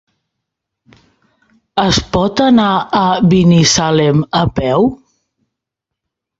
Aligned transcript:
Es 1.83 1.99
pot 2.17 2.43
anar 2.47 2.71
a 3.01 3.03
Binissalem 3.35 4.27
a 4.43 4.45
peu? 4.59 4.93